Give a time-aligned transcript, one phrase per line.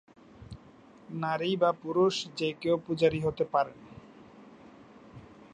[1.15, 3.79] নারী বা পুরুষ যে কেউ পূজারী হতে পারেন।